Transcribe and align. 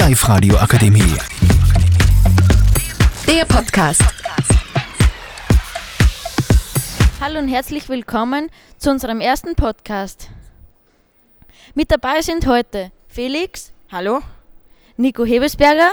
Live 0.00 0.26
radio 0.28 0.56
akademie 0.56 1.14
Der 3.26 3.44
Podcast. 3.44 4.02
Hallo 7.20 7.38
und 7.38 7.48
herzlich 7.48 7.86
willkommen 7.90 8.50
zu 8.78 8.90
unserem 8.90 9.20
ersten 9.20 9.54
Podcast. 9.56 10.30
Mit 11.74 11.90
dabei 11.90 12.22
sind 12.22 12.46
heute 12.46 12.92
Felix, 13.08 13.72
Hallo? 13.92 14.20
Nico 14.96 15.24
Hebesberger, 15.26 15.90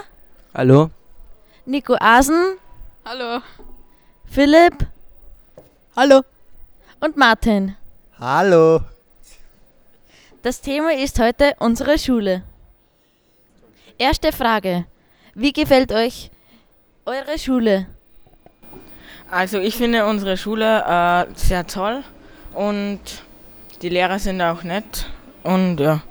Hallo? 0.54 0.90
Nico 1.66 1.96
Asen, 2.00 2.58
Hallo? 3.04 3.42
Philipp 4.26 4.88
Hallo? 5.98 6.22
und 7.02 7.18
Martin. 7.18 7.76
Hallo. 8.20 8.80
Das 10.44 10.62
Thema 10.62 10.94
ist 10.94 11.20
heute 11.20 11.56
unsere 11.60 12.00
Schule. 12.00 12.44
Erste 14.00 14.32
Frage. 14.32 14.86
Wie 15.34 15.52
gefällt 15.52 15.92
euch 15.92 16.30
eure 17.06 17.40
Schule? 17.40 17.88
Also 19.32 19.58
ich 19.58 19.76
finde 19.76 20.06
unsere 20.06 20.38
Schule 20.38 20.84
äh, 20.86 21.26
sehr 21.36 21.66
toll 21.66 22.04
und 22.54 23.00
die 23.82 23.90
Lehrer 23.90 24.20
sind 24.20 24.40
auch 24.40 24.62
nett 24.62 25.10
und 25.42 25.80
ja. 25.80 26.04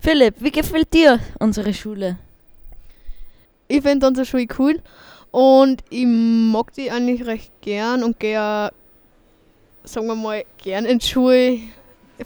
Philipp, 0.00 0.34
wie 0.40 0.50
gefällt 0.50 0.92
dir 0.92 1.18
unsere 1.38 1.72
Schule? 1.72 2.18
Ich 3.68 3.80
finde 3.80 4.06
unsere 4.06 4.26
Schule 4.26 4.46
cool 4.58 4.82
und 5.30 5.82
ich 5.88 6.04
mag 6.04 6.74
die 6.74 6.90
eigentlich 6.90 7.24
recht 7.24 7.52
gern 7.62 8.04
und 8.04 8.20
gehe, 8.20 8.70
sagen 9.84 10.06
wir 10.08 10.14
mal, 10.14 10.44
gern 10.62 10.84
in 10.84 10.98
die 10.98 11.06
Schule, 11.06 11.58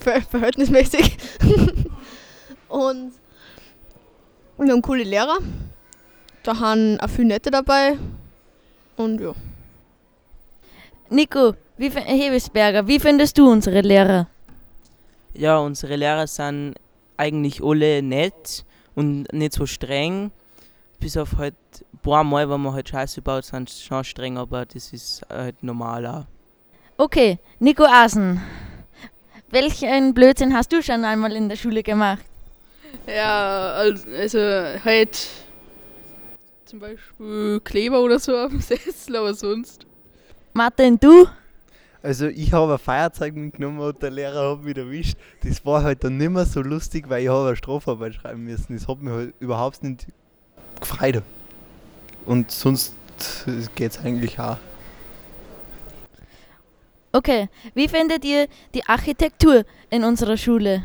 ver 0.00 0.22
verhältnismäßig. 0.22 1.16
und 2.68 3.12
wir 4.58 4.72
haben 4.72 4.82
coole 4.82 5.04
Lehrer, 5.04 5.38
da 6.42 6.58
haben 6.58 6.98
auch 7.00 7.08
viele 7.08 7.28
Nette 7.28 7.50
dabei 7.50 7.96
und 8.96 9.20
ja. 9.20 9.34
Nico 11.10 11.54
wie, 11.76 11.90
Hebesberger, 11.90 12.86
wie 12.88 12.98
findest 12.98 13.36
du 13.36 13.50
unsere 13.50 13.82
Lehrer? 13.82 14.28
Ja, 15.34 15.58
unsere 15.58 15.96
Lehrer 15.96 16.26
sind 16.26 16.74
eigentlich 17.18 17.62
alle 17.62 18.02
nett 18.02 18.64
und 18.94 19.30
nicht 19.32 19.52
so 19.52 19.66
streng. 19.66 20.30
Bis 20.98 21.16
auf 21.18 21.36
halt 21.36 21.54
ein 21.92 21.98
paar 21.98 22.24
Mal, 22.24 22.48
wenn 22.48 22.62
man 22.62 22.72
halt 22.72 22.88
Scheiße 22.88 23.20
baut, 23.20 23.44
sind 23.44 23.68
sie 23.68 23.82
schon 23.82 24.02
streng, 24.04 24.38
aber 24.38 24.64
das 24.64 24.92
ist 24.92 25.22
halt 25.28 25.62
normal 25.62 26.06
auch. 26.06 26.24
Okay, 26.96 27.38
Nico 27.58 27.84
Asen. 27.84 28.40
Welchen 29.50 30.14
Blödsinn 30.14 30.54
hast 30.54 30.72
du 30.72 30.82
schon 30.82 31.04
einmal 31.04 31.36
in 31.36 31.50
der 31.50 31.56
Schule 31.56 31.82
gemacht? 31.82 32.24
Ja, 33.06 33.72
al- 33.74 34.00
also 34.16 34.38
halt 34.38 35.28
zum 36.64 36.78
Beispiel 36.80 37.60
Kleber 37.64 38.00
oder 38.00 38.18
so 38.18 38.36
auf 38.36 38.50
dem 38.50 38.60
Sessel, 38.60 39.16
aber 39.16 39.34
sonst. 39.34 39.86
Martin, 40.52 40.98
du? 40.98 41.26
Also 42.02 42.26
ich 42.26 42.52
habe 42.52 42.72
ein 42.74 42.78
Feuerzeug 42.78 43.34
mitgenommen 43.34 43.80
und 43.80 44.00
der 44.02 44.10
Lehrer 44.10 44.52
hat 44.52 44.62
mich 44.62 44.76
erwischt. 44.76 45.16
Das 45.42 45.64
war 45.64 45.82
halt 45.82 46.04
dann 46.04 46.16
nicht 46.18 46.30
mehr 46.30 46.46
so 46.46 46.60
lustig, 46.62 47.08
weil 47.08 47.22
ich 47.24 47.28
habe 47.28 47.48
eine 47.48 47.56
Strafarbeit 47.56 48.14
schreiben 48.14 48.44
müssen. 48.44 48.76
Das 48.76 48.86
hat 48.86 49.00
mich 49.00 49.12
halt 49.12 49.34
überhaupt 49.40 49.82
nicht 49.82 50.06
gefreut. 50.80 51.22
Und 52.24 52.50
sonst 52.50 52.94
geht 53.74 53.92
es 53.92 53.98
eigentlich 53.98 54.38
auch. 54.38 54.58
Okay, 57.12 57.48
wie 57.74 57.88
findet 57.88 58.24
ihr 58.24 58.46
die 58.74 58.84
Architektur 58.86 59.64
in 59.90 60.04
unserer 60.04 60.36
Schule? 60.36 60.84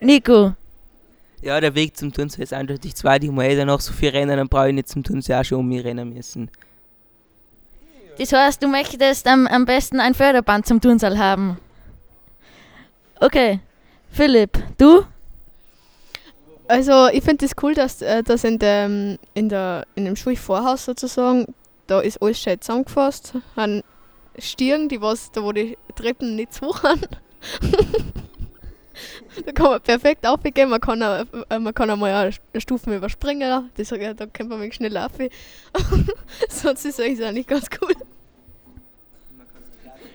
Nico, 0.00 0.54
Ja, 1.42 1.60
der 1.60 1.74
Weg 1.74 1.96
zum 1.96 2.12
Turnsee 2.12 2.42
ist 2.42 2.54
eindeutig 2.54 2.94
zweitig. 2.94 3.28
Ich 3.28 3.34
muss 3.34 3.44
eh 3.44 3.64
noch 3.64 3.80
so 3.80 3.92
viel 3.92 4.10
rennen, 4.10 4.36
dann 4.36 4.48
brauche 4.48 4.68
ich 4.68 4.74
nicht 4.74 4.88
zum 4.88 5.04
Turnsee 5.04 5.34
auch 5.34 5.44
schon 5.44 5.58
um 5.58 5.68
mich 5.68 5.84
rennen 5.84 6.12
müssen. 6.12 6.50
das 8.18 8.32
heißt, 8.32 8.62
du 8.62 8.68
möchtest 8.68 9.26
am, 9.26 9.46
am 9.46 9.66
besten 9.66 10.00
ein 10.00 10.14
Förderband 10.14 10.66
zum 10.66 10.80
Turnsaal 10.80 11.18
haben. 11.18 11.58
Okay, 13.20 13.60
Philipp, 14.10 14.58
du? 14.78 15.04
Also 16.66 17.08
ich 17.08 17.22
finde 17.22 17.44
es 17.44 17.50
das 17.50 17.62
cool, 17.62 17.74
dass, 17.74 18.00
äh, 18.00 18.22
dass 18.22 18.44
in, 18.44 18.58
dem, 18.58 19.18
in, 19.34 19.50
der, 19.50 19.86
in 19.96 20.06
dem 20.06 20.16
Schulvorhaus 20.16 20.86
sozusagen, 20.86 21.54
da 21.86 22.00
ist 22.00 22.22
alles 22.22 22.40
schön 22.40 22.60
zusammengefasst. 22.60 23.34
An 23.56 23.82
Stirn, 24.38 24.88
die 24.88 25.02
was, 25.02 25.30
da 25.32 25.42
wo 25.42 25.52
die 25.52 25.76
Treppen 25.94 26.36
nicht 26.36 26.54
zu 26.54 26.66
hoch 26.68 26.80
sind. 26.80 27.08
da 29.44 29.52
kann 29.52 29.70
man 29.70 29.80
perfekt 29.80 30.26
aufgehen, 30.26 30.68
man 30.68 30.80
kann, 30.80 31.02
auch, 31.02 31.24
äh, 31.48 31.58
man 31.58 31.74
kann 31.74 31.90
einmal 31.90 32.12
eine 32.12 32.60
Stufen 32.60 32.94
überspringen, 32.94 33.70
das, 33.76 33.88
da 33.88 34.26
kann 34.26 34.48
man 34.48 34.58
wirklich 34.58 34.74
schnell 34.74 34.92
laufen. 34.92 35.28
Sonst 36.48 36.84
ist 36.84 36.98
es 36.98 37.20
eigentlich 37.20 37.46
ganz 37.46 37.66
cool. 37.80 37.94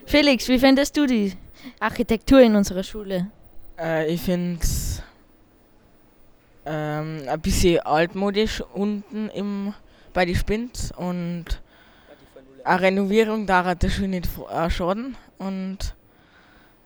Felix, 0.06 0.48
wie 0.48 0.60
findest 0.60 0.96
du 0.98 1.06
die 1.06 1.34
Architektur 1.80 2.40
in 2.40 2.56
unserer 2.56 2.84
Schule? 2.84 3.32
Äh, 3.78 4.14
ich 4.14 4.22
finde 4.22 4.60
es 4.62 5.02
ähm, 6.66 7.24
ein 7.28 7.42
bisschen 7.42 7.80
altmodisch 7.80 8.62
unten 8.74 9.30
im, 9.30 9.74
bei 10.14 10.26
den 10.26 10.36
Spins 10.36 10.92
und 10.96 11.46
eine 12.64 12.82
Renovierung 12.82 13.46
daran 13.46 13.78
das 13.80 13.94
schon 13.94 14.12
nicht 14.12 14.30
äh, 14.52 14.70
schaden 14.70 15.16
und 15.38 15.96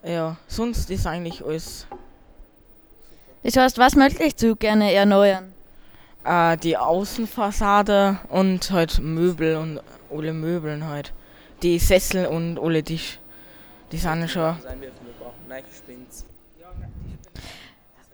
ja, 0.04 0.38
sonst 0.48 0.90
ist 0.90 1.06
eigentlich 1.08 1.44
alles 1.44 1.88
Das 3.44 3.56
heißt, 3.56 3.78
was 3.78 3.96
möchtest 3.96 4.42
du 4.44 4.56
gerne 4.56 4.94
erneuern? 4.94 5.54
äh, 6.24 6.58
die 6.58 6.78
Außenfassade 6.78 8.20
und 8.30 8.72
halt 8.72 9.00
Möbel 9.00 9.56
und 9.56 9.82
alle 10.12 10.34
Möbeln 10.34 10.88
halt. 10.88 11.14
Die 11.62 11.80
Sessel 11.80 12.26
und 12.26 12.60
alle 12.60 12.84
Tisch. 12.84 13.20
Die 13.92 13.98
sind 13.98 14.30
schon. 14.30 14.56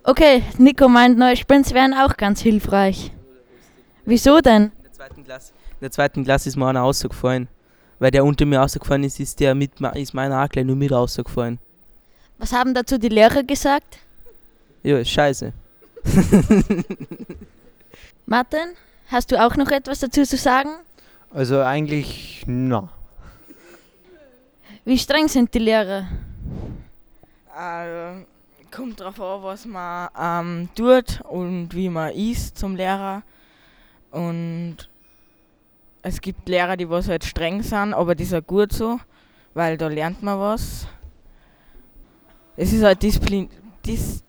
Okay, 0.03 0.43
Nico 0.57 0.87
meint, 0.87 1.17
neue 1.17 1.35
Sprints 1.35 1.73
wären 1.73 1.93
auch 1.93 2.15
ganz 2.15 2.39
hilfreich. 2.41 3.11
Wieso 4.05 4.39
denn? 4.39 4.63
In 4.63 4.71
der 4.83 4.93
zweiten 4.93 5.23
Klasse, 5.23 5.53
in 5.71 5.79
der 5.81 5.91
zweiten 5.91 6.23
Klasse 6.23 6.49
ist 6.49 6.55
mir 6.55 6.67
einer 6.67 6.81
rausgefallen. 6.81 7.47
Weil 7.97 8.11
der 8.11 8.25
unter 8.25 8.45
mir 8.45 8.59
rausgefallen 8.59 9.03
ist, 9.03 9.19
ist 9.19 9.39
der 9.39 9.55
mit 9.55 9.79
ist 9.95 10.13
meiner 10.13 10.43
auch 10.43 10.49
gleich 10.49 10.65
nur 10.65 10.75
mit 10.75 10.91
rausgefallen. 10.91 11.59
Was 12.37 12.51
haben 12.51 12.73
dazu 12.73 12.97
die 12.97 13.09
Lehrer 13.09 13.43
gesagt? 13.43 13.99
Ja, 14.85 14.99
ist 14.99 15.09
scheiße. 15.09 15.51
Martin, 18.27 18.75
hast 19.07 19.31
du 19.31 19.43
auch 19.43 19.55
noch 19.55 19.71
etwas 19.71 19.99
dazu 20.01 20.21
zu 20.21 20.37
sagen? 20.37 20.69
Also 21.31 21.59
eigentlich, 21.61 22.43
na. 22.45 22.89
Wie 24.83 24.99
streng 24.99 25.27
sind 25.27 25.51
die 25.55 25.57
Lehrer? 25.57 26.05
Äh, 27.57 28.25
kommt 28.69 28.99
drauf 28.99 29.19
an, 29.19 29.41
was 29.41 29.65
man 29.65 30.09
ähm, 30.15 30.69
tut 30.75 31.19
und 31.21 31.69
wie 31.73 31.89
man 31.89 32.13
ist 32.13 32.55
zum 32.55 32.75
Lehrer. 32.75 33.23
Und 34.11 34.87
es 36.03 36.21
gibt 36.21 36.47
Lehrer, 36.47 36.77
die 36.77 36.87
was 36.87 37.09
halt 37.09 37.25
streng 37.25 37.63
sind, 37.63 37.95
aber 37.95 38.13
die 38.13 38.25
sind 38.25 38.45
gut 38.45 38.71
so, 38.71 38.99
weil 39.55 39.77
da 39.77 39.87
lernt 39.87 40.21
man 40.21 40.39
was. 40.39 40.85
Es 42.55 42.71
ist 42.71 42.83
halt 42.83 43.01
Disziplin, 43.01 43.49
dis, 43.83 44.21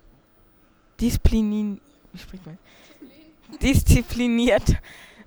Disziplin, 1.01 1.81
wie 2.13 2.19
spricht 2.19 2.47
man? 2.47 2.59
Diszipliniert. 3.61 4.77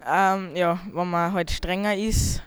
Ähm, 0.06 0.56
ja, 0.56 0.80
wenn 0.92 1.10
man 1.10 1.34
halt 1.34 1.52
strenger 1.52 1.96
ist. 1.96 2.42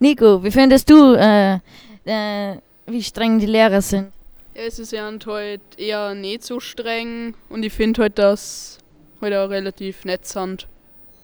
Nico, 0.00 0.42
wie 0.42 0.50
findest 0.50 0.88
du, 0.90 1.14
äh, 1.14 1.58
äh, 2.04 2.56
wie 2.86 3.02
streng 3.02 3.38
die 3.38 3.46
Lehrer 3.46 3.82
sind? 3.82 4.12
Ja, 4.54 4.62
es 4.62 4.78
ist 4.78 4.92
ja 4.92 5.10
halt 5.26 5.60
eher 5.76 6.14
nicht 6.14 6.44
so 6.44 6.60
streng 6.60 7.34
und 7.48 7.62
ich 7.64 7.72
finde 7.72 8.02
halt, 8.02 8.18
dass 8.18 8.78
halt 9.20 9.34
auch 9.34 9.50
relativ 9.50 10.04
nett 10.04 10.26
sind. 10.26 10.66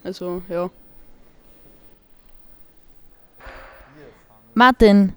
Also, 0.03 0.43
ja. 0.49 0.71
Martin, 4.55 5.15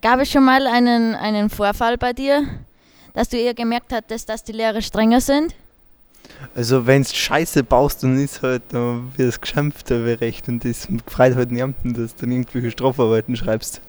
gab 0.00 0.20
es 0.20 0.30
schon 0.30 0.44
mal 0.44 0.66
einen, 0.66 1.14
einen 1.14 1.50
Vorfall 1.50 1.98
bei 1.98 2.12
dir, 2.12 2.42
dass 3.14 3.28
du 3.28 3.36
eher 3.38 3.54
gemerkt 3.54 3.92
hattest, 3.92 4.28
dass 4.28 4.44
die 4.44 4.52
Lehrer 4.52 4.82
strenger 4.82 5.20
sind? 5.20 5.54
Also 6.54 6.86
wenn 6.86 7.02
du 7.02 7.08
Scheiße 7.08 7.64
baust, 7.64 8.02
dann 8.02 8.18
ist 8.18 8.42
halt, 8.42 8.62
dann 8.70 9.12
wird 9.16 9.28
es 9.28 9.40
geschimpft, 9.40 9.90
da 9.90 10.04
wäre 10.04 10.20
recht. 10.20 10.48
Und 10.48 10.64
das 10.64 10.88
freut 11.06 11.34
halt 11.34 11.50
niemanden, 11.50 11.94
dass 11.94 12.14
du 12.14 12.22
dann 12.22 12.32
irgendwelche 12.32 12.70
Strafarbeiten 12.70 13.36
schreibst. 13.36 13.80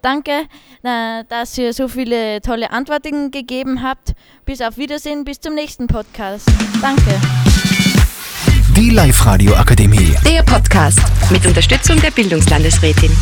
Danke, 0.00 0.42
dass 0.82 1.56
ihr 1.56 1.72
so 1.72 1.88
viele 1.88 2.42
tolle 2.42 2.70
Antworten 2.70 3.30
gegeben 3.30 3.82
habt. 3.82 4.12
Bis 4.44 4.60
auf 4.60 4.76
Wiedersehen, 4.76 5.24
bis 5.24 5.40
zum 5.40 5.54
nächsten 5.54 5.86
Podcast. 5.86 6.46
Danke. 6.82 7.18
Die 8.76 8.90
Live 8.90 9.24
radio 9.24 9.54
akademie 9.54 10.14
Der 10.26 10.42
Podcast 10.42 11.00
mit 11.30 11.46
Unterstützung 11.46 11.98
der 12.00 12.10
Bildungslandesrätin. 12.10 13.12